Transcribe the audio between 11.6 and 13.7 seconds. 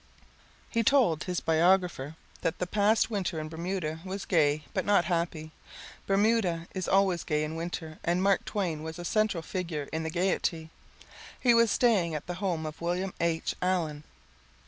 staying at the home of William H.